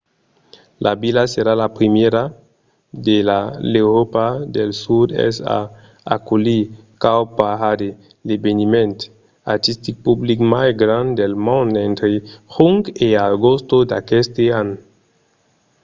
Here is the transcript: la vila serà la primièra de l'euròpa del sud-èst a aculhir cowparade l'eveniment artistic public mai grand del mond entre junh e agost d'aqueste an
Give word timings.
la 0.85 0.91
vila 1.01 1.23
serà 1.33 1.53
la 1.61 1.67
primièra 1.77 2.23
de 3.07 3.17
l'euròpa 3.71 4.25
del 4.55 4.69
sud-èst 4.83 5.39
a 5.57 5.59
aculhir 6.15 6.63
cowparade 7.03 7.89
l'eveniment 8.27 8.97
artistic 9.53 9.95
public 10.07 10.39
mai 10.53 10.69
grand 10.81 11.09
del 11.19 11.33
mond 11.47 11.69
entre 11.89 12.09
junh 12.55 12.83
e 13.05 13.07
agost 13.31 13.69
d'aqueste 13.89 14.45
an 14.61 14.67